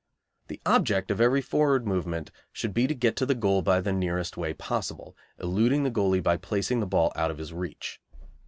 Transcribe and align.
The 0.47 0.59
object 0.65 1.11
of 1.11 1.21
every 1.21 1.41
forward 1.41 1.85
movement 1.85 2.31
should 2.51 2.73
be 2.73 2.87
to 2.87 2.95
get 2.95 3.15
to 3.17 3.25
the 3.27 3.35
goal 3.35 3.61
by 3.61 3.81
the 3.81 3.91
nearest 3.93 4.35
way 4.35 4.51
possible, 4.51 5.15
eluding 5.39 5.83
the 5.83 5.91
goalie 5.91 6.23
by 6.23 6.37
placing 6.37 6.79
the 6.79 6.87
ball 6.87 7.13
out 7.15 7.29
of 7.29 7.37
his 7.37 7.53
reach. 7.53 8.01